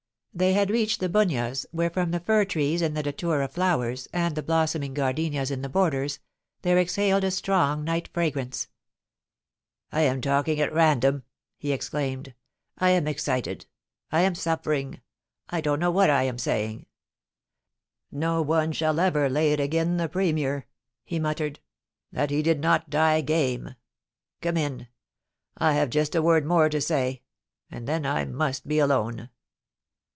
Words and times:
They 0.33 0.53
had 0.53 0.69
reached 0.71 1.01
The 1.01 1.09
Bunyas, 1.09 1.65
whera 1.73 1.89
from 1.91 2.11
the 2.11 2.21
fir 2.21 2.45
trees 2.45 2.81
and 2.81 2.95
the 2.95 3.03
datura 3.03 3.49
flovers, 3.49 4.07
and 4.13 4.33
the 4.33 4.41
blossoming 4.41 4.93
jjardenias 4.95 5.51
in 5.51 5.61
the 5.61 5.67
borders, 5.67 6.19
there 6.61 6.77
exhaled 6.79 7.25
a 7.25 7.31
strong 7.31 7.83
night 7.83 8.07
fragrance.' 8.13 8.69
I 9.91 10.01
am 10.03 10.21
talking 10.21 10.61
at 10.61 10.71
random!' 10.73 11.23
he 11.59 11.73
exclaimed.' 11.73 12.33
I 12.77 12.91
am 12.91 13.09
excited— 13.09 13.65
1 14.11 14.21
am 14.23 14.35
suffering— 14.35 15.01
I 15.49 15.59
don't 15.59 15.81
know 15.81 15.91
what 15.91 16.09
I 16.09 16.23
am 16.23 16.37
saying. 16.39 16.85
No 18.09 18.43
cm; 18.45 18.73
shall 18.73 19.01
ever 19.01 19.27
lay 19.29 19.51
it 19.51 19.59
agen 19.59 19.97
the 19.97 20.07
Premier,' 20.07 20.65
he 21.03 21.19
muttered, 21.19 21.59
'that 22.13 22.29
he 22.29 22.41
did 22.41 22.61
not 22.61 22.89
die 22.89 23.19
game. 23.19 23.75
Come 24.41 24.55
in. 24.55 24.87
I 25.57 25.73
have 25.73 25.89
just 25.89 26.15
a 26.15 26.21
word 26.21 26.45
more 26.45 26.69
to 26.69 26.79
say, 26.79 27.21
and 27.69 27.85
then 27.85 28.05
I 28.05 28.23
must 28.23 28.65
be 28.65 28.79
alone. 28.79 29.29